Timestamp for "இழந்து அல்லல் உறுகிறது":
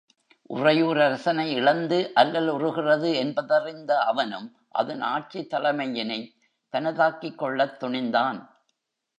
1.51-3.13